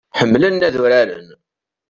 [0.19, 1.27] Ḥemmlen ad uraren.